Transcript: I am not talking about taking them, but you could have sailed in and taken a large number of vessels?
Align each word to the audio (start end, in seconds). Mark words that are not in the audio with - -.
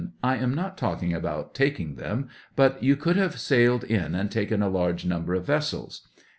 I 0.23 0.37
am 0.37 0.55
not 0.55 0.79
talking 0.79 1.13
about 1.13 1.53
taking 1.53 1.93
them, 1.93 2.27
but 2.55 2.81
you 2.81 2.95
could 2.95 3.17
have 3.17 3.39
sailed 3.39 3.83
in 3.83 4.15
and 4.15 4.31
taken 4.31 4.63
a 4.63 4.67
large 4.67 5.05
number 5.05 5.35
of 5.35 5.45
vessels? 5.45 6.07